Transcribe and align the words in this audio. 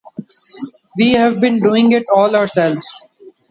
We 0.97 1.11
have 1.11 1.39
been 1.39 1.59
doing 1.59 1.91
it 1.91 2.07
all 2.11 2.35
ourselves. 2.35 3.07